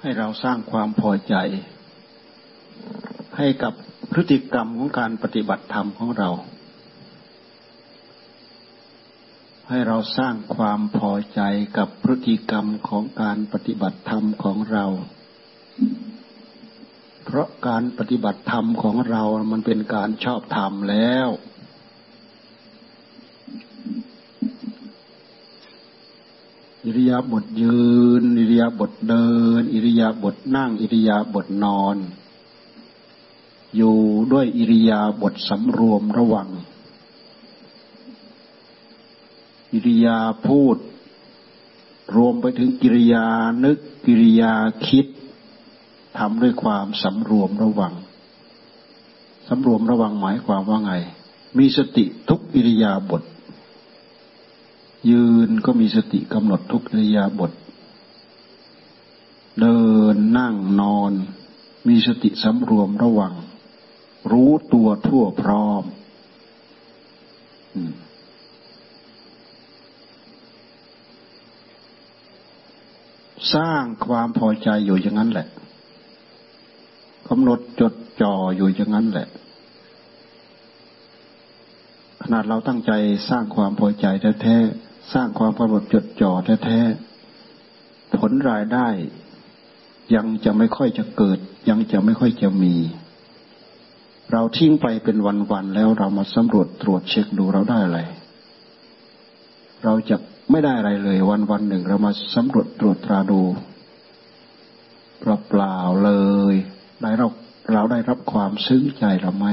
[0.00, 1.34] ให้เราสร้างความพอใจ
[3.36, 3.72] ให้กับ
[4.10, 6.30] พฤติกรรมของการปฏิบัติธรรมของเรา
[9.68, 11.40] ให้เราสร้างความพอใจ
[11.78, 14.86] กับพฤติกรรมของการปฏิบัติธรรมของเรา
[17.24, 19.22] เพราะการปฏิบัติธรรมของเรา
[19.52, 21.28] มันเป็นการชอบธรรมแล้ว
[26.90, 27.80] อิริยาบถยื
[28.22, 29.28] น อิริยาบถเดิ
[29.60, 31.96] น อิริยาบถนั่ง อิริยาบถนอน
[33.76, 33.96] อยู่
[34.32, 36.48] ด้วยอิริยาบถสำรวมระวัง
[39.72, 40.76] อิริยาพูด
[42.16, 43.26] รวมไปถึงกิริยา
[43.64, 44.52] นึกกิริยา
[44.86, 45.06] คิด
[46.18, 47.94] ทำด้วยความสำรวมระวัง
[49.48, 50.92] สำรวมระวังหมายความว่าไง
[51.58, 53.22] มีสติทุกอิริยาบถ
[55.10, 57.52] ยืนก็มีสติกำหนดทุกอิริยาบถ
[59.60, 59.80] เดิ
[60.14, 61.12] นนั่งนอน
[61.88, 63.34] มีสติสำรวมระวัง
[64.30, 65.84] รู้ตัวทั่วพร้อม
[73.54, 75.48] สร้างความพอใจอยู่อย่างนั้นแหละ
[77.28, 79.28] กำหนดจดจ่ออยู่อย่างนั้นแหละ
[82.22, 82.92] ขนาดเราตั้งใจ
[83.28, 84.06] สร้างความพอใจ
[84.42, 84.56] แท้
[85.12, 86.32] สร้างความกำหนดจดจ่อ
[86.64, 88.88] แท้ๆ ผลรายได้
[90.14, 92.74] ยังจะไม่ค่อยจะเกิด ยังจะไม่ค่อยจะมี
[94.32, 95.16] เราทิ้งไปเป็น
[95.52, 98.00] วันๆแล้วเรามาสำรวจตรวจเช็คดูเราได้อะไร
[99.84, 100.16] เราจะ
[100.50, 103.40] ไม่ได้อะไรเลยวันวันหนึ่ง เรามาสำรวจตรวจตราดู
[105.18, 106.10] เปล่าเล
[106.52, 106.54] ย
[107.00, 107.28] ได้เรา
[107.72, 109.52] เราได้รับความซึ้งใจหรือไม่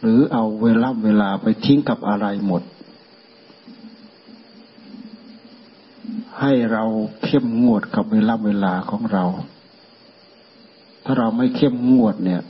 [0.00, 2.62] หรือเอาเวลาเวลาไปทิ้งกับอะไรหมด
[6.40, 6.84] ให้เรา
[7.24, 9.24] เข้มงวดกับเวลาเวลาของเรา
[11.04, 12.42] ถ้าเราไม่เข้มงวดเนี่ย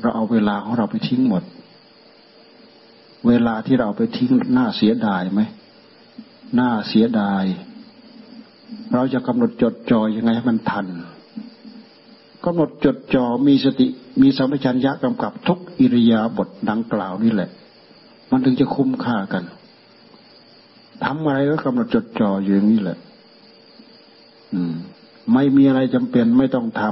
[0.00, 1.42] เราเอาเวลาของเราไปทิ้งหมด
[3.28, 5.40] เวลาที่เราไปทิ้งน่าเสียดายไหม
[6.58, 7.44] น่าเสียดาย
[8.94, 10.86] เราจะกำหนดจดจ่อยังไงให้มันทัน
[12.44, 13.86] กำหนดจดจ่อมีสติ
[14.22, 17.50] มีสัมปชัญญะกำกับทุกอิริยาบถดังกล่าวนี่แหละ
[18.30, 19.44] มันถึงจะคุ้มค่ากัน
[21.04, 22.98] ทำอะไรก็กำหนดจดจ่ออยู่อย่างนี้แหละ
[24.54, 24.74] อืม
[25.32, 26.82] ไม่มีอะไรจำเป็นไม่ต้องท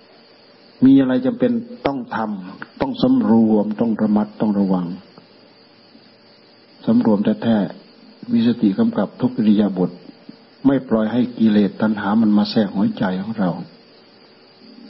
[0.00, 1.52] ำมีอะไรจำเป็น
[1.86, 4.86] ต้องทำต้องสำรวมต้องระมัดต้องระวัง
[6.86, 9.90] สำรวมแท้ๆมีสติกำกับทุกอิริยาบถ
[10.66, 13.50] ไม่ปล่อยให้กิเลสตัณหามันมาแทรกหัวใจของเรา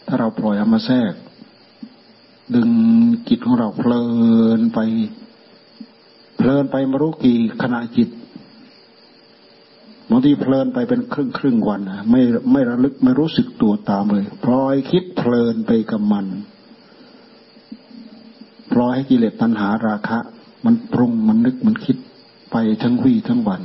[0.07, 1.13] ถ้าเราปล่อยให้มาแทรก
[2.55, 2.71] ดึง
[3.29, 4.05] จิตของเราเพลิ
[4.59, 4.79] นไป
[6.37, 8.09] เพลินไปมารู้กี่ขณะจิต
[10.11, 11.81] บางทีเพลินไปเป็นครึ่งครึ่งวัน
[12.11, 12.21] ไม่
[12.53, 16.27] ไม่ระลึกไม่รู้สึกตัวตามเลยพลอยคิดเพลินไปกับมัน
[18.73, 20.19] พลอยให้กิเลสตัณหาราคะ
[20.65, 21.97] มันปรุงมันนึกมันคิด
[22.53, 23.63] ไปทั้งวี่ทั้งวัน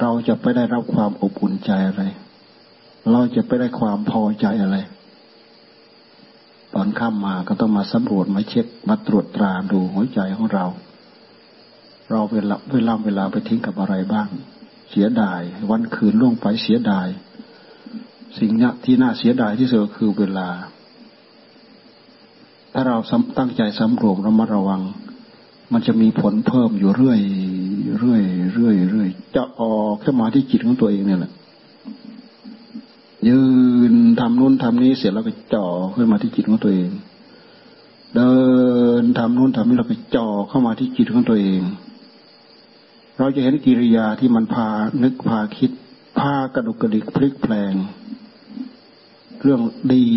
[0.00, 2.02] เราจะไปได้รับความอบอุ่นใจอะไร
[3.12, 4.76] เราจะไปได้ความพอใจอะไร
[6.74, 10.66] ตอนข้ามมาก็ต้องมาสำรวจมาเช็คมาตรวจตราดูหัวใจของเรา
[12.10, 14.28] เราเวลาเวลาเวลาไปทิ้งกับอะไรบ้าง
[14.90, 17.08] เสียดาย วันคืนล่วงไปเสียดาย
[18.38, 20.48] สิ่งนี้ที่น่าเสียดายที่สุดคือเวลา
[22.72, 22.96] ถ้าเรา
[23.38, 24.82] ตั้งใจสำรวมระมัดระวัง
[25.72, 27.20] มันจะมีผลเพิ่มอยู่เรื่อย
[27.98, 28.22] เรื่อย
[28.54, 31.32] เรื่อยเรื่อยจะออกขึ้นมาที่จิตของตัวเองเนี่ยแหละ
[33.28, 33.38] ยื
[33.92, 36.90] นทำนู่นทำนี้เสร็จแล้วก็จ่อขึ้นมาที่จิตของตัวเอง
[38.14, 38.34] เดิ
[39.02, 41.60] นทำนู่นทำนี้เราไปจ่อเข้ามาที่จิตของตัวเอง
[43.18, 44.68] เราจะเห็นกิริยาที่มันพา
[45.02, 45.70] นึกพาคิด
[46.18, 47.74] พากระดุกกระดิกพลิกแปลง
[49.40, 49.60] เรื่อง
[49.94, 50.08] ดี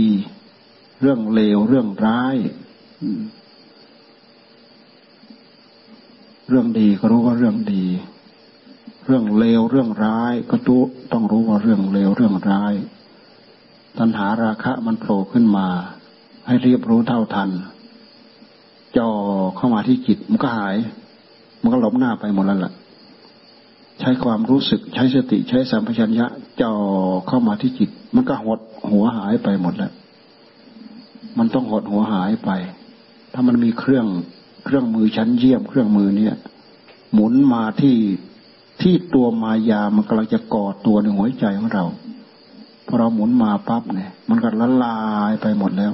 [1.01, 2.35] เรื่องเลว เรื่องร้าย
[6.49, 7.85] เรื่องดีก็รู้ว่าเรื่องดี
[9.05, 12.73] เรื่องเลวเรื่องร้าย ก็ต้ต้องรู้ว่าเรื่องเลวเรื่องร้าย
[13.97, 15.67] ตัณหาราคะมันโผล่ขึ้นมา
[16.47, 17.49] ให้เรียบรู้เท่าทัน
[18.97, 19.09] จ่อ
[19.55, 20.75] เข้ามาที่จิตมันก็หาย
[21.61, 22.73] มันก็หลบหน้าไปหมดแล้วล่ะ
[23.99, 26.27] ใช้ความรู้สึกใช้สติใช้สัมปชัญญะ
[26.61, 26.73] จ่อ
[27.27, 28.59] เข้ามาที่จิต มันก็หด
[28.91, 29.93] หัวหายไปหมดแล้ว
[31.37, 32.49] มันต้องหดหัวหายไป
[33.33, 34.05] ถ้ามันมีเครื่อง
[34.65, 36.35] เครื่องมือชั้นเยี่ยมเครื่องมือเนี่ย
[37.13, 37.97] หมุนมาที่
[38.81, 41.85] ที่ตัวมายามันกำลังจะกอดตัวในหัวใจของเรา
[42.85, 45.93] พอเราหมุนมาปั๊บเนี่ย มันก็ละลายไปหมดแล้ว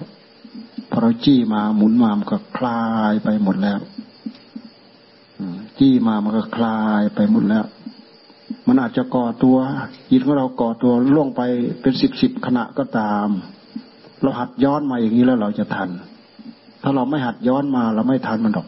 [0.90, 3.80] พอเราจี้มาหมุนมามันก็คลายไปหมดแล้ว
[5.80, 7.66] จี้มามันก็คลายไปหมดแล้ว
[8.68, 9.58] มันอาจจะก่อตัว
[10.12, 11.42] จิตของเราก่อตัวล่วงไป
[11.82, 13.28] เป็นสิบสิบขณะก็ตาม
[14.22, 15.90] เราหัดย้อนมาอย่างนี้แล้วเราจะทัน
[16.84, 18.68] ถ้าเราไม่หัดย้อนมาเราไม่ทันมันหรอก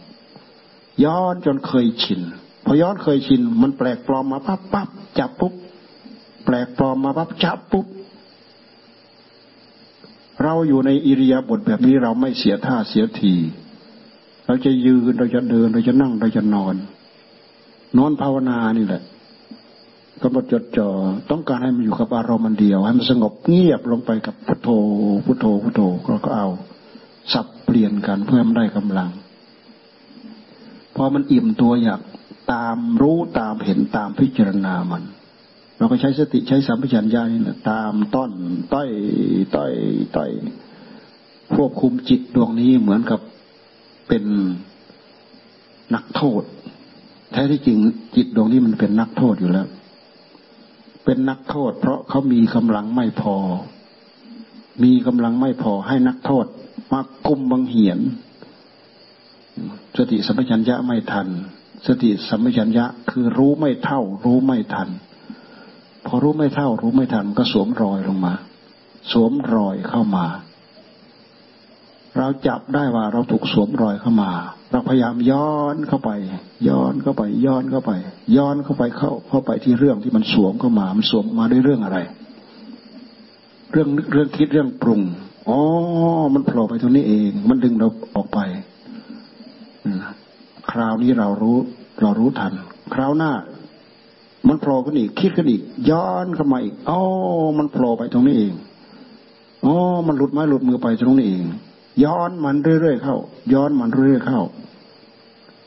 [1.05, 2.21] ย้อนจนเคยชิน
[2.65, 4.89] พอย้อนเคยชิน มันแปลกปลอมมาปั๊บปั๊บ
[5.19, 5.53] จับปุ๊บ
[6.45, 7.85] แปลกปลอมมาปั๊บจับปุ๊บ
[10.43, 13.33] เราอยู่ในอิริยาบถแบบนี้เราไม่เสียท่าเสียที
[14.45, 16.75] เราจะยืนเราจะเดินเราจะนั่งเราจะนอน
[17.97, 19.01] นอนภาวนานี่แหละ
[20.23, 20.89] กำหนดจดจ่อ
[21.31, 24.69] ต้องการให้มันอยู่กับอารมณ์มันเดียว ให้มันสงบเงียบลงไปกับพุทโธ
[25.25, 26.47] พุทโธพุทโธก็ก็เอา
[27.33, 29.09] สับเปลี่ยนกันเพื่อมันได้กำลัง
[30.95, 32.01] พอมันอิ่มตัวอยาก
[32.51, 35.03] ตามรู้ตามเห็นตามพิจารณามัน
[35.77, 38.31] เราก็ใช้สติใช้สัมปชัญญะนี่แหละตามต้น
[38.73, 38.89] ต้อย
[39.55, 39.71] ต้อย
[40.15, 40.31] ต้อย
[41.53, 43.19] ควบคุมจิตดวงนี้เหมือนกับ
[44.07, 44.23] เป็น
[45.95, 46.43] นักโทษ
[47.31, 47.77] แท้ที่จริง
[48.15, 49.67] จิตดวงนี้มันเป็นนักโทษอยู่แล้ว
[51.05, 53.35] เป็นนักโทษ เพราะเขามีกำลังไม่พอ
[54.83, 56.45] มีกำลังไม่พอให้นักโทษ
[56.91, 57.99] มากุมบังเหียน
[59.97, 61.27] สติสัมปชัญญะไม่ทัน
[61.87, 64.89] สติสัมปชัญญะคือรู้ไม่เท่า รู้ไม่ทัน
[66.05, 68.33] พอรู้ไม่เท่า รู้ไม่ทันก็สวมรอยลงมา
[69.11, 70.25] สวมรอยเข้ามา
[72.17, 74.31] เราจับได้ว่าเราถูกสวมรอยเข้ามา
[74.71, 76.09] เราพยายามย้อนเข้าไป
[76.67, 77.91] ย้อนเข้าไป ย้อนเข้าไป
[78.37, 81.97] ย้อนเข้าไปเข้าเข้าไปที่เรื่องที่มันสวมเข้ามา มันสวมมาด้วยเรื่องอะไร
[83.71, 85.01] เรื่องเรื่องคิดเรื่องปรุง
[85.49, 85.59] อ๋อ
[86.33, 88.39] มันโผล่ไปตรงนี้เอง มันดึงเราออกไป
[90.71, 91.57] คราวนี้เรารู้
[92.01, 92.51] เรารู้ทัน
[92.93, 93.31] คราวหน้า
[94.47, 96.99] มันโผล่ขึ้นอีก คิดขึ้นอีก ย้อนเข้ามาอีกอ๋อ
[97.57, 98.53] มันโผล่ไปตรงนี้เอง
[99.65, 99.75] อ๋อ
[100.07, 101.45] มันหลุดไม้หลุดมือไปตรงนี้เอง
[102.03, 103.17] ย้อนมันเรื่อยๆเข้า
[103.53, 104.41] ย้อนมันเรื่อยๆเข้า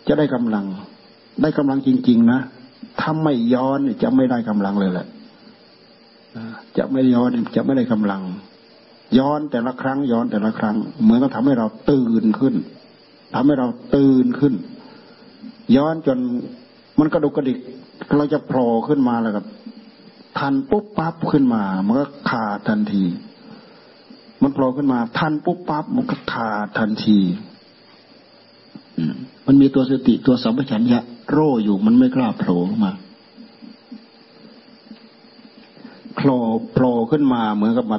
[0.09, 0.65] จะได้กำลัง
[1.43, 2.41] ได้กำลังจริง ๆ นะ
[3.01, 5.07] ถ้าไม่ย้อนจะไม่ได้กำลังเลยแหละ
[6.79, 8.23] จะไม่ย้อนจะไม่ได้กำลัง
[9.19, 12.55] ย้อนแต่ละครั้ง ย้อนแต่ละครั้ง เหมือนกับทาให้เราตื่นขึ้น
[13.35, 14.55] ทำให้เราตื่นขึ้น
[15.77, 16.19] ย้อนจน
[16.99, 17.59] มันกระดุกกระดิก
[18.17, 19.45] เราจะโผล่ขึ้นมาแล้วกับ
[20.39, 23.05] ทันปุ๊บปั๊บขึ้นมา มันก็ขาดทันที
[24.43, 27.19] มันโผล่ขึ้นมาทันปุ๊บปั๊บมันก็ขาดทันที
[29.47, 31.01] มันมีตัวสติตัวสัมปชัญญะ
[31.31, 32.93] โร่อยู่มันไม่กล้าโผล่มา
[36.17, 36.39] โผล่
[36.73, 37.99] โผล่ขึ้นมาเหมือนกับมา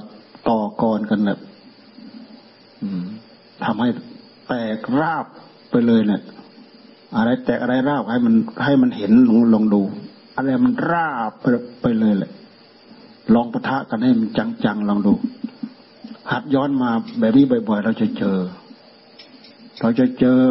[0.49, 1.39] ต่อกรกันแบบ
[3.63, 3.89] ทำให้
[4.47, 4.53] แต
[4.85, 5.25] กราบ
[5.69, 6.21] ไปเลยเนี่ย
[7.15, 8.33] อะไรแตกอะไรราบให้มัน
[8.63, 9.81] ให้มันเห็นลองลองดู
[10.35, 11.45] อะไรมันราบไป
[11.81, 12.31] ไปเลยแหละ
[13.33, 14.29] ลองปะทะกันให้มัน
[14.65, 15.13] จังๆลองดู
[16.31, 18.37] หัดย้อนมาแบบนี้บ่อยๆ เราจะเจอ
[19.81, 20.41] เราจะเจอ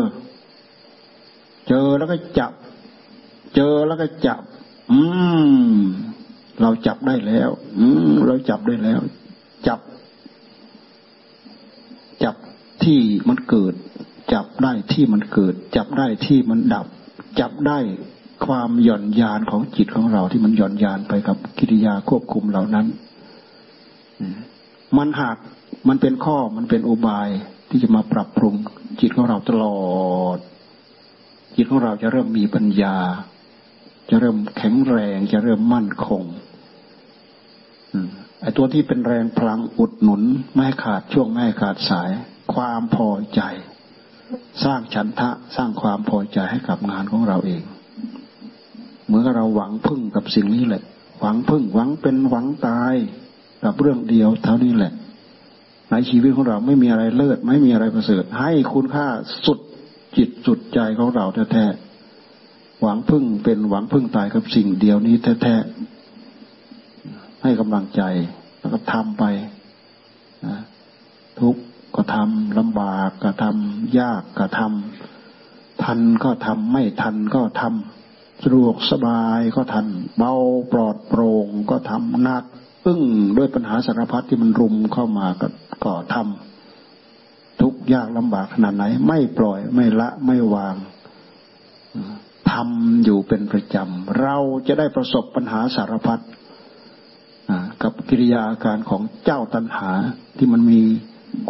[1.68, 2.52] เจอแล้วก็จับ
[3.54, 4.40] เจอแล้วก็จับ
[4.90, 5.00] อื
[5.74, 5.78] ม
[6.60, 9.00] เราจับได้แล้ว อืม เราจับได้แล้ว
[9.66, 9.80] จับ
[12.22, 12.34] จับ
[12.84, 13.74] ที่มันเกิด
[14.32, 16.86] จับได้ที่มันเกิด จับได้ที่มันดับ
[17.40, 17.78] จับได้
[18.46, 22.86] ความหย่อนยานของจิตของเราที่มันหย่อนยานไปกับกิริยาควบคุมเหล่านั้น
[24.96, 25.36] มันหาก
[25.88, 27.28] มันเป็นข้อมันเป็นอุบาย
[27.68, 28.54] ที่จะมาปรับปรุง
[29.00, 30.38] จิตของเราตลอด
[31.56, 32.96] จิตของเราจะเริ่มมีปัญญา
[34.10, 36.22] จะเริ่มแข็งแรง จะเริ่มมั่นคง
[38.40, 40.22] ไอ้ตัวที่เป็นแรงพลังอุดหนุน
[40.54, 42.10] ไม่ขาดช่วงไม่ขาดสาย
[42.54, 43.40] ความพอใจ
[44.64, 47.62] สร้างฉันทะสร้างความพอใจให้กับงานของเราเอง
[49.06, 50.82] เมื่อเราหวังพึ่งกับสิ่งนี้แหละ
[51.20, 52.94] หวังพึ่งหวังเป็นหวังตาย
[53.64, 54.92] กับเรื่องเดียวเท่านี้แหละ
[55.90, 59.06] ในชีวิตของเราไม่มีอะไรเลิศไม่มีอะไรประเสริฐ ให้คุณค่า
[59.46, 59.58] สุด
[60.16, 68.02] จิตสุดใจของเราแท้ๆหวังพึ่งเป็นหวังพึ่งตายกับสิ่งเดียวนี้แท้ๆให้กำลังใจ
[68.58, 69.24] แล้วก็ทำไป
[71.40, 71.56] ทุก
[71.96, 79.86] ก็ทำลำบากก็ทำยากก็ทำทันก็ทำไม่ทันก็ทำสะดวกสบายก็ทัน
[80.18, 80.34] เบา
[80.72, 82.44] ปลอดโปร่งก็ทำหนัก
[82.88, 83.02] อึ้ง
[83.38, 85.48] ด้วยปัญหาสารพัดที่มันรุมเข้ามาก็
[85.84, 90.74] ก็ทำทุกยากลำบากขนาดไหน ไม่ปล่อยไม่ละไม่วาง
[92.50, 96.20] ทำอยู่เป็นประจำ เราจะได้ประสบปัญหาสารพัด
[97.82, 99.90] กับกิริยาอาการของเจ้าตัณหา
[100.36, 100.80] ที่มันมี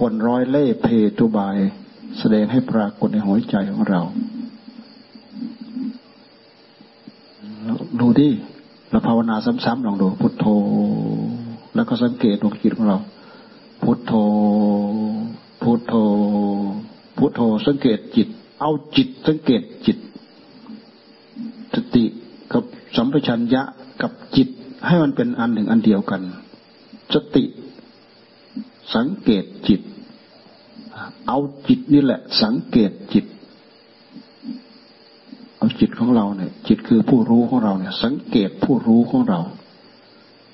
[0.01, 0.87] กลร้อยเล่เพ
[1.19, 1.57] ตุบาย
[2.19, 4.01] แสดงให้ปรากฏในหัวใจของเรา
[8.01, 8.29] ดูดิ
[8.91, 10.47] เราภาวนาซ้ำๆลองดูพุทโธ
[11.79, 12.99] แล้วก็สังเกตดวงจิตของเรา
[13.83, 14.13] พุทโธ
[15.63, 15.95] พุทโธ
[17.17, 18.29] พุทโธ สังเกตจิต
[18.61, 19.99] เอาจิต สังเกตจิต
[21.75, 22.05] สติ
[22.53, 22.63] กับ
[22.97, 23.63] สัมปชัญญะ
[24.03, 24.49] กับจิต
[24.87, 26.21] ให้มันเป็นอันหนึ่งอันเดียวกัน
[27.15, 27.45] สติ
[28.95, 29.81] สังเกตจิต
[31.29, 33.27] เอาจิตนี่แหละ สังเกตจิต
[35.57, 39.43] เอาจิตของเราเนี่ย จิตคือผู้รู้ของเราเนี่ย สังเกตผู้รู้ของเรา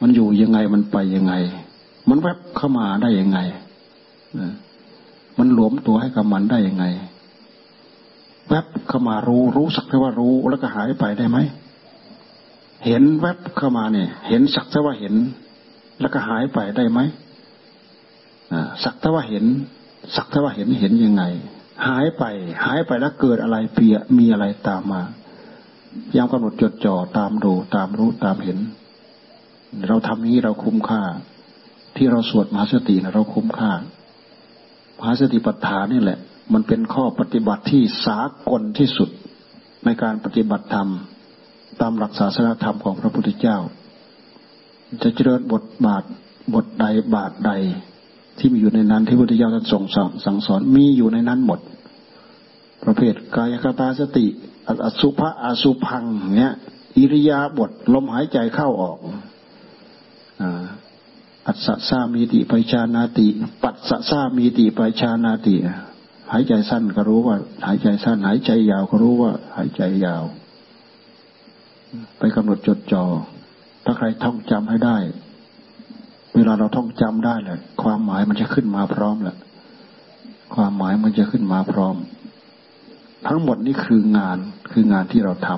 [0.07, 1.35] มันอยู่ยังไงมันไปยังไง
[2.09, 3.39] มันแวบเข้ามาได้ยังไง
[5.39, 6.85] มันหลวมตัวให้กับมันได้ยังไง
[8.49, 11.39] แวบเข้ามารู้รู้สักแต่ว่ารู้แล้วก็หายไปได้ไหม
[12.85, 15.15] เห็นแวบเข้ามาเนี่ย เห็นสักแต่ว่าเห็น
[16.01, 17.01] แล้วก็หายไปได้ไหม
[18.85, 19.45] สักแต่ว่าเห็น
[20.17, 21.23] สักแต่ว่าเห็นเห็นยังไง
[21.87, 22.25] หายไป
[22.65, 25.03] หายไปแล้วเกิดอะไรเปียมีอะไรตามมา
[26.09, 28.61] พยายามกำหนดจดจ่อตามดูตามรู้ตามเห็น
[29.89, 31.03] เราทำนี้เราคุ้มค่า
[31.97, 33.73] ที่เราสวดมหาสตินะเราคุ้มค่า
[34.99, 36.19] มหาสติปัฏฐานนี่แหละ
[36.53, 39.09] มันเป็นข้อปฏิบัติที่สากลที่สุด
[39.85, 40.89] ในการปฏิบัติธรรม
[41.81, 43.59] ตามหลักศาสนธรรมของพระพุทธเจ้า
[45.03, 46.05] จะเจริญบทบาท
[46.55, 47.53] บทใดบาทใด
[48.39, 49.83] ที่มีอยู่ในนั้นที่พระพุทธเจ้าท่านทรง
[50.25, 51.61] สั่งสอนมีอยู่ในนั้นหมด
[52.85, 54.27] ประเภทกายคตาสติ
[54.85, 56.05] อสุภะอสุพัง
[56.39, 56.55] เนี้ย
[56.97, 58.99] อิริยาบถลมหายใจเข้าออก
[61.47, 63.29] อัศสามีติไปชานาติ
[63.63, 63.75] ปัส
[64.09, 65.57] สามีติไปชานาติ
[66.33, 67.37] หายใจสั้นก็รู้ว่า
[67.67, 70.25] หายใจสั้น หายใจยาวก็รู้ว่า หายใจยาว
[72.19, 73.05] ไปกำหนดจดจอ่อ
[73.85, 74.97] ถ้าใครท่องจำให้ได้
[76.35, 79.37] เวลาเราท่องจำได้เลยความหมายมันจะขึ้นมาพร้อมแหละ
[80.55, 81.97] ความหมายมันจะขึ้นมาพร้อม
[83.27, 84.39] ทั้งหมดนี้คืองาน
[84.73, 85.49] คืองานที่เราท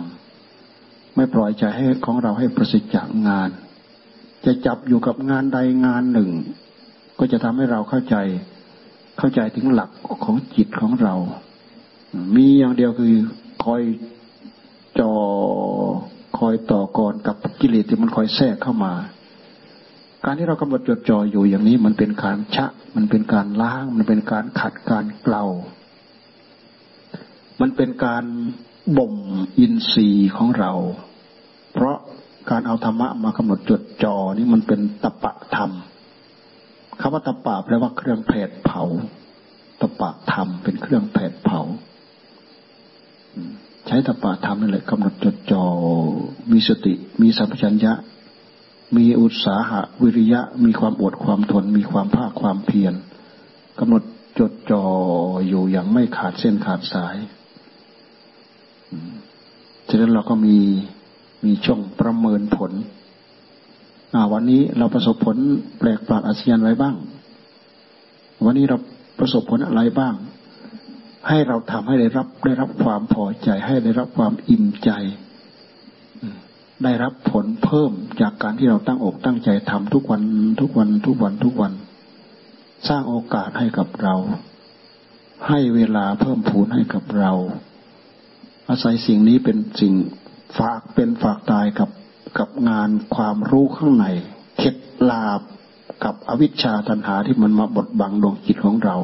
[0.55, 3.49] ำไม่ปล่อยใจให้ของเราให้ประสิทธิ์จากงาน
[4.47, 6.31] จะจับอยู่กับงานใดงานหนึ่ง
[7.19, 8.17] ก็จะทำให้เราเข้าใจ
[9.19, 9.91] เข้าใจถึงหลัก
[10.25, 11.15] ของจิตของเรา
[12.37, 13.15] มีอย่างเดียวคือ
[13.65, 13.83] คอย
[14.99, 15.13] จอ
[16.39, 18.95] คอยต่อกรกับกิเลสที่มันคอยแทรกเข้ามา
[20.25, 25.45] การที่เรากำหนดจดจ่ออยู่อย่างนี้มันเป็นการชะ มันเป็นการล้าง มันเป็นการขัดการเกลา
[27.61, 28.25] มันเป็นการ
[28.99, 29.15] บ่ม
[29.59, 30.73] อินทรีย์ของเรา
[32.51, 35.71] การเอาธรรมะมากำหนดจดจ่อนี่มันเป็นตปะธรรม
[37.01, 38.83] คำว่าตปะแปลว่าเครื่องแผดเผา
[39.81, 41.61] ตปะธรรมเป็นเครื่องแผดเผา
[43.87, 45.65] ใช้ตปะธรรมนั่นแหละกำหนดจดจ่อ
[46.53, 47.93] มีสติ มีสัมปชัญญะ
[48.97, 52.95] มีอุตสาหะ วิริยะ มีความอดความทน มีความภาคความเพียร
[53.79, 54.03] กำหนด
[54.39, 54.85] จดจ่อ
[55.49, 57.17] อยู่อย่างไม่ขาดเส้นขาดสาย
[59.89, 60.59] ฉะนั้นเราก็มี
[61.45, 62.73] มีช่องประเมินผล
[64.33, 65.37] วันนี้เราประสบผล
[65.79, 66.95] แปลกประหลาดอาเซียนไว้บ้าง
[68.45, 68.77] วันนี้เรา
[69.19, 70.15] ประสบผลอะไรบ้าง
[71.29, 74.91] ให้เราทำให้ได้รับได้รับความพอใจ ให้ได้รับความอิ่มใจ
[76.85, 77.91] ได้รับผลเพิ่ม
[78.21, 80.23] จากการที่เราตั้งอกตั้งใจทำทุกวัน
[80.61, 81.73] ทุกวันทุกวันทุกวัน
[82.89, 84.15] สร้างโอกาสให้กับเรา
[85.49, 87.33] ให้เวลาเพิ่มพูนให้กับเรา
[88.69, 89.95] อาศัยสิ่งนี้เป็นสิ่ง
[90.59, 91.91] ฝากเป็นฝากตายกับ
[92.39, 94.07] กับงานความรู้ข้างใน
[94.59, 94.77] เข็ด
[95.11, 95.41] ลาบ
[96.05, 98.97] กับอวิชชาตันหาที่มันมาบดบังดวงจิตของเรา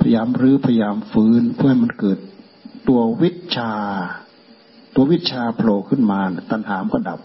[0.00, 2.18] พยายามรื้อพยายามฟื้นเพื่อให้มันเกิด
[2.88, 3.72] ตัววิชา
[4.94, 7.20] ตัววิชาโผล่ขึ้นมาตัณหามก็ดับ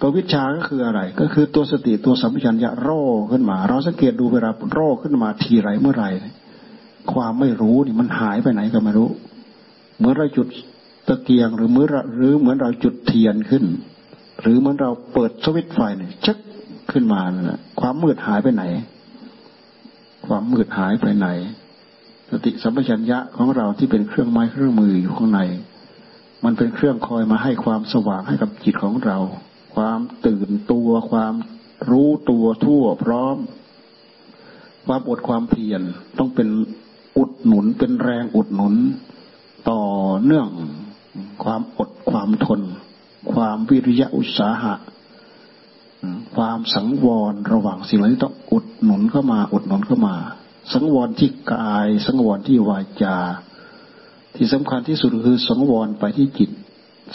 [0.00, 2.90] ตัววิชาก็คืออะไร ก็คือตัวสติตัวสัมปชัญญะโร
[3.32, 6.06] ขึ้นมา เราสังเกตดูเวลาโรขึ้นมาทีไรเมื่อไร
[7.12, 9.08] ความไม่รู้นี่มันหายไปไหนก็ไม่รู้
[9.96, 10.46] เหมือนเราจุด
[11.10, 13.64] ตะเกียงหรือเมื่อหรือเหมือนเราจุดเทียนขึ้น
[14.40, 16.38] หรือเหมือนเราเปิดสวิตไฟเนี่ยชัก
[16.92, 18.64] ขึ้นมานะความมืดหายไปไหน
[20.26, 21.28] ความมืดหายไปไหน
[22.30, 25.40] สติสัมปชัญญะของเราที่เป็นเครื่องไม้เครื่องมืออยู่ข้างใน
[26.44, 29.18] มันเป็นเครื่องคอยมาให้ความสว่างให้กับจิตของเรา
[29.74, 31.34] ความตื่นตัวความ
[31.90, 33.36] รู้ตัวทั่วพร้อม
[34.86, 35.82] ความอดความเพียร
[36.18, 36.48] ต้องเป็น
[37.16, 38.74] อุดหนุนเป็นแรงอุดหนุน
[39.70, 39.82] ต่อ
[40.24, 40.48] เนื่อง
[41.42, 42.60] ความอดความทน
[43.32, 44.74] ความวิริยะอุตสาหะ
[46.34, 50.16] ความสังวรระหว่างสิ่งเหล่านี้ต้องอุดหนุนเข้ามาอุดหนุนเข้ามา
[50.72, 53.16] สังวรที่กาย สังวรที่วาจา
[54.36, 56.50] ที่สำคัญที่สุดคือสังวรไปที่จิต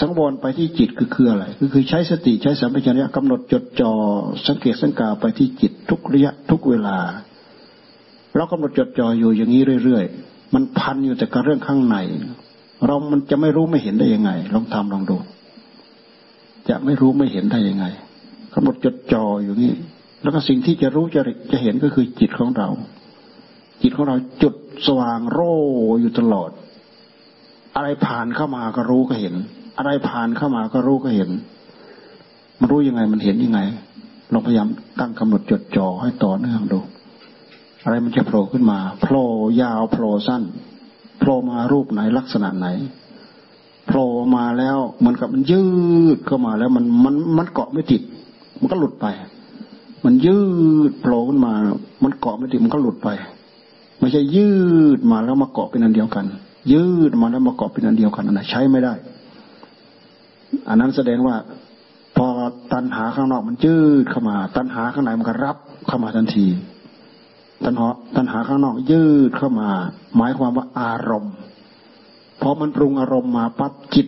[0.02, 3.92] สังวรไปที่จิตคือคืออะไรก็คือใช้สติใช้สัมปชัญญะกำหนดจดจอ่อ
[4.48, 6.98] สังเกตสังกาไปที่จิต ทุกระยะทุกเวลา
[8.36, 11.98] เรากำหนดจดจ่ออยู่อย่างนี้เรื่อยๆ มันพันอยู่แต่กับเรื่องข้างใน
[12.86, 15.18] เรามันจะไม่รู้ไม่เห็นได้ยังไง ลองทำลองดู
[16.70, 17.86] จะไม่รู้ไม่เห็นได้ยังไง
[18.54, 19.74] กำหนดจดจ่ออยู่นี่
[20.22, 22.70] แล้วก็สิ่งที่จะรู้จะจะเห็นก็คือจิตของเรา
[23.82, 24.54] จิตของเราจุด
[24.88, 25.54] สว่างโร่
[26.02, 26.50] อยู่ตลอด
[27.76, 29.34] อะไรผ่านเข้ามาก็รู้ก็เห็น
[29.78, 31.30] อะไรผ่านเข้ามาก็รู้ก็เห็น
[32.60, 33.60] มันรู้ยังไงมันเห็นยังไง
[34.34, 34.68] ลองพยายาม
[35.00, 36.80] ตั้งกำหนดจดจ่อให้ต่อเนื่องดู
[37.84, 39.28] อะไรมันจะโผล่ขึ้นมาโผล่
[39.62, 40.44] ยาวโผล่สั้น
[41.26, 42.68] ผล่มารูปไหนลักษณะไหน
[43.88, 45.66] โผล่มาแล้วเหมือนกับมันยื
[46.16, 48.02] ดเข้ามาแล้วมันมันมันเกาะไม่ติด
[48.60, 49.06] มันก็หลุดไป
[50.06, 50.40] มันยื
[50.90, 51.54] ดโผล่ขึ้นมา
[52.04, 53.10] มันเกาะไม่ติดมันก็หลุดไป
[54.00, 54.52] ไม่ใช่ยื
[54.98, 56.26] ดมาแล้วมาเกาะเป็นอันเดียวกัน
[56.74, 58.94] ยืดมาแล้วมาเกาะเป็นอันเดียวกันอันนั้นใช้ไม่ได้
[60.70, 61.36] อันนั้นแสดงว่า
[62.18, 62.28] พอ
[62.74, 66.46] ตันหาข้างนอกมันยืดเข้ามา ตันหาข้างในมันก็รับเข้ามาทันที
[67.66, 69.70] ตันหาตันหาข้างนอกยืดเข้ามา
[70.18, 71.36] หมายความว่าอารมณ์
[72.42, 74.08] พอมันปรุงอารมณ์มาปั๊บจิต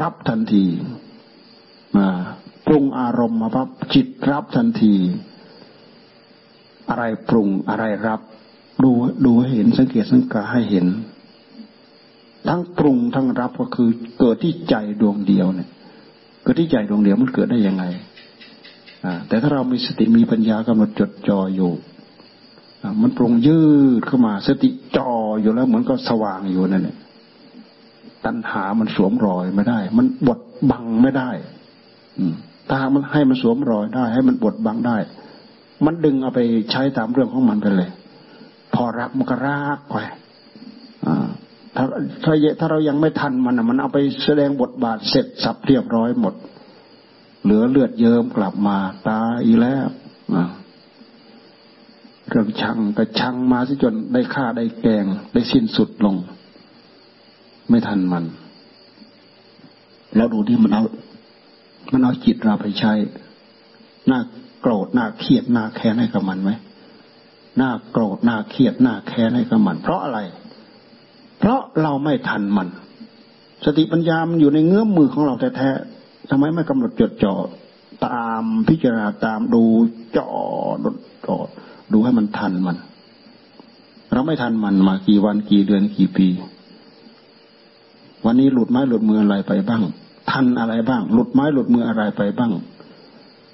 [0.00, 0.64] รับทันที
[1.96, 2.08] มา
[2.66, 4.94] ปรุงอารมณ์มาปั๊บจิตรับทันที
[6.88, 8.20] อะไรปรุงอะไรรับ
[8.82, 8.90] ดู
[9.24, 10.86] ดูให้เห็นสังเกตสังกาให้เห็น
[12.48, 15.68] ทั้งปรุงทั้งรับก็คือเกิดที่ใจดวงเดียวเนี่ย
[16.42, 17.84] เกิดที่ใจดวงเดียวมันเกิดได้ยังไง
[19.28, 21.70] แต่ถ้าเรามีสติมีปัญญากำหนดจดจ่ออยู่
[23.02, 23.60] มันปรุงยื
[24.00, 25.10] ดเข้ามา สติจ่อ
[25.40, 26.96] อยู่แล้วเหมือนก็สว่างอยู่นั่นแหละ
[28.24, 31.30] ตัณหามันสวมรอยไม่ได้ มันบดบังไม่ได้
[32.18, 32.34] อืม
[32.70, 34.96] ถ้ามันให้มันสวมรอยได้ ให้มันบดบังได้
[35.84, 37.90] มันดึงเอาไปใช้ตามเรื่องของมันไปเลย
[38.74, 39.96] พอรักมันก็รักไป
[41.76, 41.84] ถ้า
[42.24, 46.34] ถ้าถ้าเรายังไม่ทันมันมันเอาไปแสดงบทบาทเสร็จสับเรียบร้อยหมด
[47.44, 48.76] เหลือเลือดเยิ้มกลับมา
[49.08, 49.86] ตายอีแล้ว
[52.30, 56.16] เรื่องชังก็ชังมาสิจนได้ฆ่าได้แกง ได้สิ้นสุดลง
[57.68, 58.24] ไม่ทันมัน
[60.16, 60.84] แล้วดูที่มันเอา
[61.92, 62.92] มันเอาจิตเราไปใช้
[64.08, 64.20] หน้า
[64.60, 66.50] โกรธหน้าเครียดหน้าแค้นให้กับมันไหม
[67.56, 70.18] หน้าโกรธหน้าเครียดหน้าแค้นให้กับมัน เพราะอะไร
[71.38, 72.68] เพราะเราไม่ทันมัน
[73.64, 77.34] สติปัญญามันอยู่ในเงื้อมมือของเราแท้ๆทำไมไม่กำหนดจดจ่อ
[78.06, 79.64] ตามพิจารณาตามดู
[80.16, 80.30] จ่อ
[81.26, 81.36] จ่อ
[81.92, 82.76] ดูให้มันทันมัน
[84.12, 86.28] เราไม่ทันมันมากี่วันกี่เดือนกี่ปี
[88.24, 89.82] วันนี้หลุดไม้หลุดมืออะไรไปบ้าง
[90.30, 92.52] ทันอะไรบ้าง หลุดไม้หลุดมืออะไรไปบ้าง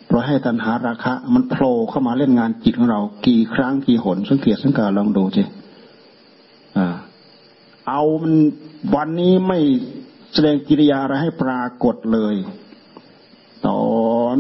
[0.06, 5.42] เพราะให้ตัณหาราคะ มันโผล่เข้ามาเล่นงานจิตของเรา กี่ครั้งกี่หนสังเกตสังการลองดูสิ
[7.88, 8.34] เอามัน
[8.94, 9.58] วันนี้ไม่
[10.32, 12.34] แสดงกิริยาอะไรให้ปรากฏเลย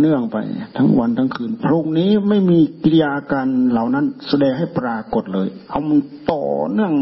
[0.00, 0.36] เนื่องไป
[0.76, 5.98] ทั้งวันทั้งคืน พรุ่งนี้ไม่มีกิริยาการเหล่านั้น แสดงให้ปรากฏเลย เอามัน
[6.30, 6.94] ต่อเนื่อง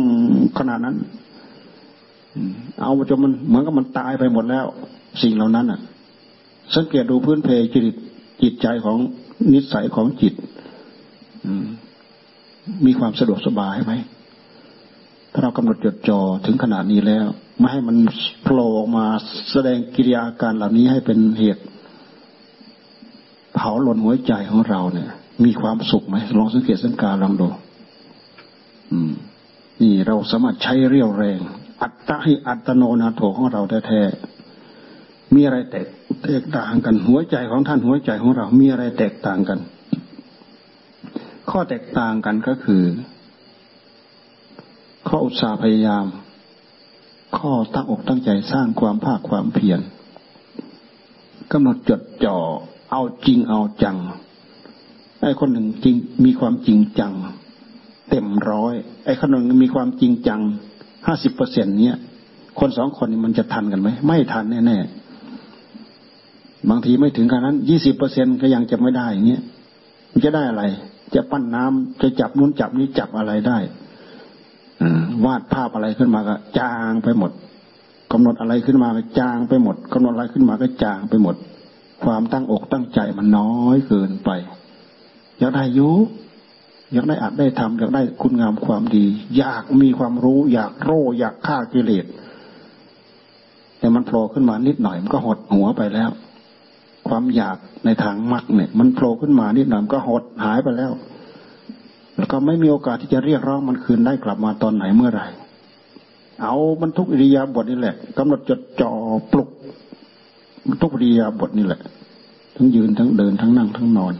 [0.59, 0.97] ขนาดนั้น
[2.83, 4.67] เอาจนมันเหมือนกับมันตายไปหมดแล้ว
[5.23, 5.81] สิ่งเหล่านั้นอะ
[6.75, 7.85] สังเกตดูพื้นเพจิต
[8.43, 8.99] จิตใจของ
[9.53, 10.35] นิสัยของจิต
[12.85, 13.93] มีความสะดวกสบายไหม
[15.33, 17.27] ถ้าเรากำหนดจดจ่อถึงขนาดนี้แล้ว
[17.59, 17.97] ไม่ให้มัน
[18.45, 19.07] โผล่ออกมา
[19.51, 25.11] แสดงกิริยาการเหล่านี้ให้เป็นเหตุาหล่นหัวใจของเราเนี่ย
[25.45, 27.49] มีความสุขไหมลองสังเกตสังการลองดู
[29.83, 31.41] นี่เราสามารถใช้เรี่ยวแรง
[31.83, 35.87] อัตตาให้อัตโนนาโถของเราแท้ๆมีอะไรแตก
[36.25, 39.59] แตกต่างกัน หัวใจของท่านหัวใจของเรา มีอะไรแตกต่างกัน
[41.51, 42.83] ข้อแตกต่างกันก็คือ
[45.09, 46.07] ข้ออุตสาห์พยายาม
[47.39, 49.81] ข้อตั้งอกตั้งใจสร้างความภาคความเพียร
[51.53, 52.39] กำหนดจดจ่อ
[52.95, 53.97] เอาจริงเอาจัง
[55.23, 57.13] ไอ้คนหนึ่งจริงมีความจริงจัง
[58.11, 60.41] เต็มร้อยไอ้คนหนึ่งมีความจริงจัง
[61.07, 61.99] ห้าสิบเปอร์เซ็นเนี้ย
[62.59, 69.43] คนสองคนนี้มันจะทันกันไหมไม่ทันแน่ๆบางทีไม่ถึงขนาดนั้นยี่สิบเปอร์เซ็นก็ยังจะไม่ได้อย่างเงี้ย
[70.13, 70.63] มันจะได้อะไร
[71.15, 73.59] จะปั้นน้ำจะจับนู้นจับนี้จับอะไรได้
[75.25, 77.33] วาดภาพอะไรขึ้นมาก็จางไปหมด
[78.13, 81.37] กำหนดอะไรขึ้นมาก็จางไปหมดกำหนดอะไรขึ้นมาก็จางไปหมด
[82.05, 84.31] ความตั้งอกตั้งใจมันน้อยเกินไป
[85.39, 85.91] อยากได้ยุ
[86.93, 89.05] อยากได้อัดได้ทำอยากได้คุณงามความดี
[89.37, 92.07] อยากมีความรู้ อยากโร่อยากฆ่ากิเลส
[93.79, 96.11] แต่มันโผล่ขึ้นมานิดหน่อยมันก็หดหัวไปแล้ว
[97.09, 100.93] ความอยากในทางมรรคเนี่ย มันโผล่ขึ้นมานิดหน่อยก็หดหายไปแล้ว
[102.17, 105.27] แล้วก็ไม่มีโอกาสที่จะเรียกร้องมันคืนได้กลับมาตอนไหนเมื่อไหร่
[106.43, 108.93] เอามันทุกอิริยาบถนี่แหละกำหนดจดจ่อ
[109.33, 109.49] ปลุก
[110.83, 111.81] ทุกอิริยาบถนี่แหละ
[112.57, 114.15] ทั้งยืนทั้งเดินทั้งนั่งทั้งนอน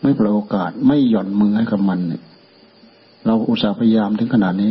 [0.00, 2.22] ไม่ปล่อยโอกาสไม่หย่อนมือให้กับมันเนี่ย
[3.26, 4.70] เราอุตส่าห์พยายามถึงขนาดนี้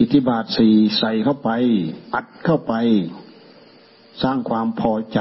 [0.00, 1.50] อิทธิบาทสี่ใส่เข้าไป
[2.14, 2.72] อัดเข้าไป
[4.22, 5.18] สร้างความพอใจ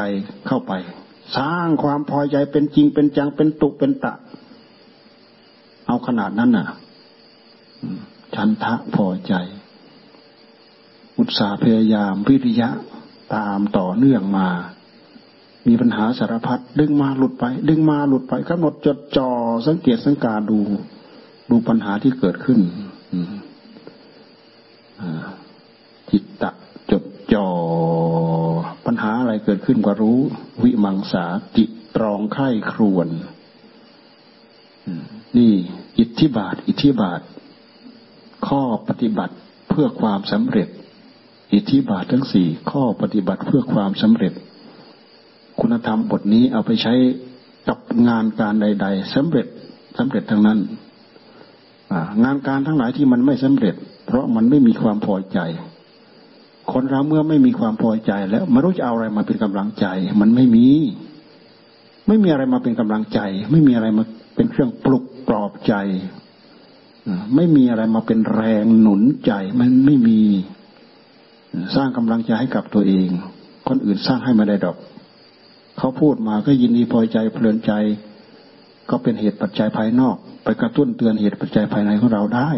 [0.48, 0.74] เข้าไป
[1.38, 4.14] สร้างความพอใจเป็นจริงเป็นจังเป็นตุเป็นตะ
[5.88, 6.68] เอาขนาดนั้นน่ะ
[8.36, 9.34] ฉันทะพอใจ
[11.20, 12.70] อุตสาห์พยายามวิริยะ
[13.36, 14.50] ตามต่อเนื่องมา
[15.68, 19.30] มีปัญหาสารพัดดึงมาหลุดไป ดึงมาหลุดไปกำหนดจดจ่อ
[19.68, 20.60] สังเกตสังการดู
[21.50, 22.60] ดูปัญหาที่เกิดขึ้น
[26.12, 26.52] จิตตะ
[26.92, 27.48] จดจ่อ
[28.86, 30.20] ปัญหาอะไรเกิดขึ้นก็รู้
[30.64, 31.26] วิมังสา
[31.58, 33.08] จิตตรองไข้ครวน
[35.38, 35.54] นี่
[36.00, 37.22] อิทธิบาท อิทธิบาท
[38.48, 39.36] ข้อปฏิบัติ
[39.70, 40.70] เพื่อความสำเร็จ
[41.54, 44.34] อิทธิบาททั้งสี่ข้อปฏิบัติเพื่อความสำเร็จ
[45.60, 46.94] คุณธรรมบทนี้เอาไปใช้
[47.68, 49.48] กับงานการใด ๆสำเร็จ
[49.98, 50.60] สำเร็จทั้งนั้น
[52.24, 55.40] งานการทั้งหลายที่มันไม่สำเร็จ เพราะมันไม่มีความพอใจ
[56.72, 59.86] คนเราเมื่อไม่มีความพอใจ แล้วไม่รู้จะเอาอะไรมาเป็นกำลังใจ
[60.20, 60.68] มันไม่มี
[62.08, 63.20] ไม่มีอะไรมาเป็นกำลังใจ
[63.52, 64.04] ไม่มีอะไรมา
[64.36, 65.74] เป็นเครื่องปลุกปลอบใจ
[67.36, 70.22] ไม่มีอะไรมาเป็นแรงหนุนใจ มันไม่มี
[71.76, 73.08] สร้างกำลังใจให้กับตัวเอง
[73.68, 74.78] คนอื่นสร้างให้มาได้ดอก
[75.78, 77.72] เขาพูดมาก็ยินดีพอใจเพลินใจ
[78.90, 82.50] ก็เป็นเหตุปัจจัยภายนอก ไปกระตุ้นเตือนเหตุปัจจัยภายในของเราได้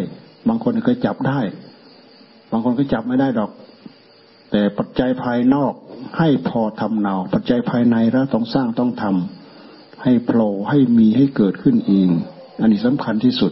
[0.47, 1.39] บางคนก็จับได้
[2.51, 3.51] บางคนก็จับไม่ได้ดอก
[4.51, 5.73] แต่ปัจจัยภายนอก
[6.17, 12.09] ให้พอทำเนา ปัจจัยภายในเราต้องสร้างต้องทำให้โผล่ให้มีให้เกิดขึ้นเอง
[12.61, 13.51] อันนี้สำคัญที่สุด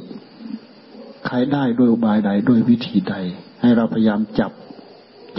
[1.28, 3.16] ใครได้ด้วยอุบายใดด้วยวิธีใด
[3.62, 4.52] ให้เราพยายามจับ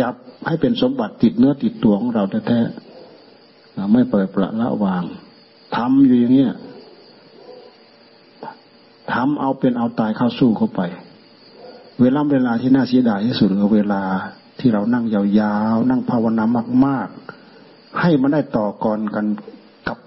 [0.00, 0.14] จับ
[0.46, 5.02] ให้เป็นสมบัติติดเนื้อติดตัวของเราแท้ๆไม่เปิดประละวาง
[5.76, 6.54] ทำอยู่อย่างเงี้ย
[9.12, 10.80] ทำเอาเป็นเอาตายเข้าสู้เข้าไป
[12.00, 14.02] เวลาเวลาที่น่าเสียดายที่สุดคือเวลา
[14.60, 16.44] ที่เรานั่งยาวๆนั่งภาวนา
[16.86, 17.08] มาก
[17.54, 19.26] ๆ ให้มันได้ต่อกรกัน
[19.88, 19.98] กับ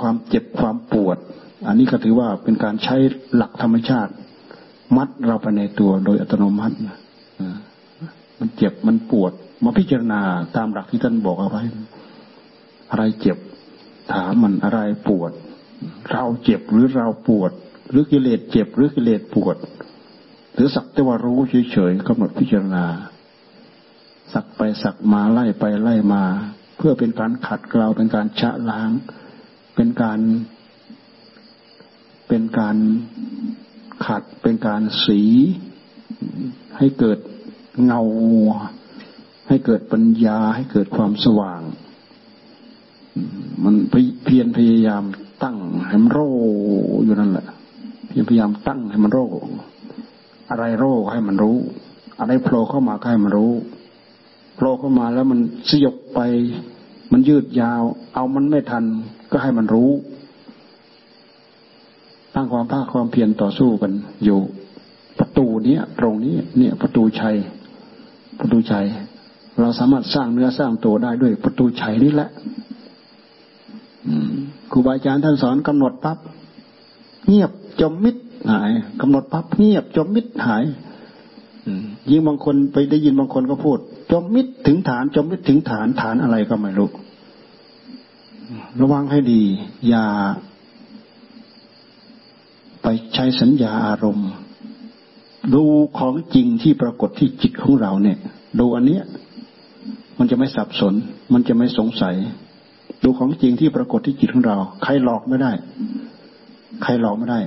[0.00, 1.18] ความเจ็บความปวด
[1.66, 2.96] อันนี้ก็ถือว่าเป็นการใช้
[3.34, 4.12] หลักธรรมชาติ
[4.96, 6.76] มัดเราไปในตัวโดยอัตโนมัติ
[8.44, 9.32] มันเจ็บมันปวด
[9.64, 10.20] มาพิจารณา
[10.56, 11.62] ตามหลักที่ท่านบอกเอาไว้
[12.90, 13.38] อะไรเจ็บ
[14.12, 15.32] ถามมันอะไรปวด
[16.10, 17.52] เราเจ็บหรือเราปวด
[17.90, 19.56] หรือกิเลสเจ็บหรือกิเลสปวด
[20.54, 21.38] หรือสักแต่ว่ารู้
[21.70, 22.84] เฉยๆกำหนดพิจารณา
[24.32, 26.24] สักไปสักมาไล่ไปไล่มา
[26.76, 28.90] เพื่อเป็นการขัดเกลาเป็นการชะล้าง
[29.74, 30.20] เป็นการ
[32.28, 32.76] เป็นการ
[34.06, 35.22] ขัดเป็นการสี
[36.78, 37.18] ให้เกิด
[37.84, 38.00] เงา
[39.48, 41.60] ให้เกิดปัญญาให้เกิดความสว่าง
[43.64, 43.74] มัน
[44.24, 45.02] เพียรพยายาม
[45.42, 45.56] ตั้ง
[45.86, 46.20] ให้มันโร
[47.04, 47.46] อยู่นั่นแหละ
[48.08, 49.18] เพียรพยายามตั้งให้มันโร
[50.50, 51.58] อะไรโรให้มันรู้
[52.20, 53.52] อะไรโผล่เข้ามาให้มันรู้
[54.54, 56.20] โผล่เข้ามาแล้วมันสยบไป
[57.12, 57.82] มันยืดยาว
[58.14, 58.84] เอามันไม่ทัน
[59.30, 59.90] ก็ให้มันรู้
[62.34, 63.92] ตั้งความภาคความเพียรต่อสู้กัน
[64.24, 64.38] อยู่
[65.18, 67.36] ประตูเนี้ยตรงนี้เนี่ยประตูชัย
[68.38, 68.86] ประตูชัย
[69.60, 72.30] เราสามารถสร้างเนื้อสร้างตัวได้ด้วยประตูชัยนี่แหละ
[74.70, 76.18] ครูบาอาจารย์ท่านสอนกำหนดปั๊บ
[77.28, 78.16] เงียบจมมิด
[78.50, 78.70] หาย
[79.00, 80.64] กำหนดปั๊บเงียบจมมิดหาย
[82.10, 83.78] ยิ่งบางคนไปได้ยินบางคนก็พูด
[84.12, 86.90] จมมิดถึงฐาน จมมิดถึงฐานฐานอะไรก็ไม่รู้
[88.80, 89.42] ระวังให้ดี
[89.88, 90.06] อย่า
[92.82, 94.30] ไปใช้สัญญาอารมณ์
[95.54, 95.62] ดู
[95.98, 98.18] ของจริงที่ปรากฏที่จิตของเราเนี่ย
[98.60, 99.04] ดูอันเนี้ย
[100.18, 100.94] มันจะไม่สับสน
[101.32, 102.14] มันจะไม่สงสัย
[103.04, 105.52] ดูของจริงที่ปรากฏที่จิตของเรา ใครหลอกไม่ได้
[106.82, 107.40] ใครหลอกไม่ได้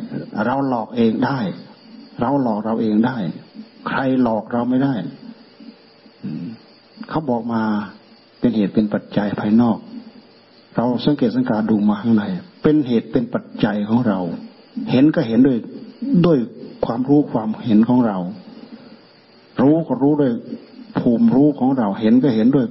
[0.45, 1.39] เราหลอกเองได้
[2.19, 3.17] เราหลอกเราเองได้
[3.87, 4.93] ใครหลอกเราไม่ได้
[7.09, 7.61] เขาบอกมา
[8.39, 9.77] เป็นเหตุเป็นปัจจัยภายนอก
[10.75, 12.23] เราสังเกตสังการดูมาข้างใน
[12.63, 14.19] เป็นเหตุเป็นปัจจัยของเรา
[14.91, 15.57] เห็นก็เห็นด้วย
[16.25, 16.37] ด้วย
[16.85, 18.17] ความรู้ความเห็นของเรา
[19.61, 20.33] รู้ก็รู้ด้วย
[20.99, 22.67] ภูมิรู้ของเรา เห็นก็เห็นด้วย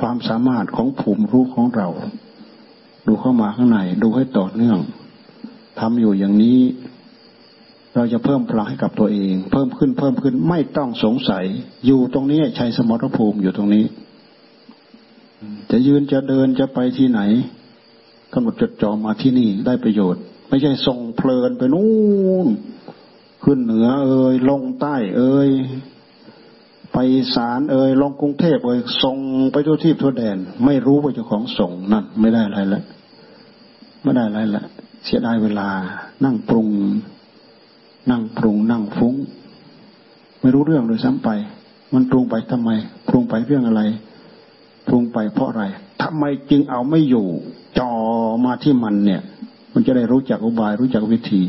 [0.00, 1.88] ความสามารถของภูมิรู้ของเรา
[3.06, 4.78] ดูเข้ามาข้างในดูให้ต่อเนื่อง
[5.80, 6.60] ทำอยู่อย่างนี้
[7.94, 11.44] เราจะเพิ่มพลังให้กับตัวเอง เพิ่มขึ้นเพิ่มขึ้นไม่ต้องสงสัย
[11.86, 13.84] อยู่ตรงนี้ใช้สมรภูมิอยู่ตรงนี้
[15.70, 17.20] จะยืนจะเดินจะไปที่ไหน
[18.32, 21.88] กำหนดจดจ่อมาที่นี่ได้ประโยชน์ ไม่ใช่ส่งเพลินไปนู่
[22.46, 22.48] น
[23.44, 25.50] ขึ้นเหนือเอ่ยลงใต้เอ่ย
[26.92, 26.98] ไป
[27.34, 29.16] สารเอ่ยลงกรุงเทพเอ่ยส่ง
[29.52, 32.82] ไปทั่วที่ทั่วแดน ไม่รู้ว่าเจ้าของส่งนั่นไม่ได้อะไรละ
[34.02, 34.64] ไม่ได้อะไรละ
[35.04, 35.68] เสียดายเวลา
[36.24, 36.68] นั่งปรุง
[38.10, 39.14] นั่งปรุง นั่งฟุ้ง
[40.40, 41.28] ไม่รู้เรื่องเลยซ้ำไป
[41.94, 42.70] มันปรุงไปทำไม
[43.08, 43.82] ปรุงไปเรื่องอะไร
[44.88, 45.64] ปรุงไปเพราะอะไร
[46.02, 47.26] ทำไมจึงเอาไม่อยู่
[47.78, 47.90] จ่อ
[48.44, 49.22] มาที่มันเนี่ย
[49.72, 51.42] มันจะได้รู้จักอุบายรู้จักวิธี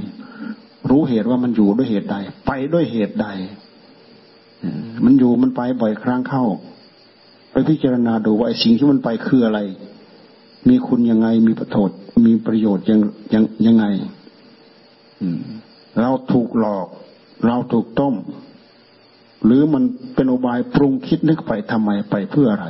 [0.89, 2.15] รู้เหตุว่ามันอยู่ด้วยเหตุใด
[2.47, 3.28] ไปด้วยเหตุใด
[5.06, 6.45] มันอยู่มันไปบ่อยครั้งเข้า
[7.52, 9.60] ไปพิจารณาดูว่าไอ้สิ่งที่มันไปคืออะไร
[10.69, 12.99] มีคุณยังไงมีประโยชน์มีประโยชน์ยัง
[13.34, 13.86] ยังยังไง
[15.99, 16.88] เราถูกหลอก
[17.45, 18.15] เราถูกต้ม
[19.45, 19.84] หรือมัน
[20.15, 22.67] เป็นอุบายปรุงคิดนึกไปทำไมไปเพื่ออะไร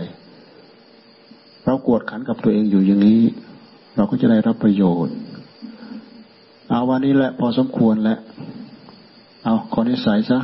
[1.65, 3.21] เรากวดขันกับตัวเองอยู่อย่างนี้
[3.95, 5.15] เราก็จะได้รับประโยชน์
[6.71, 8.19] เอาวันนี้แหละพอสมควรแล้ว
[9.43, 10.39] เอาขอนิสัยซะ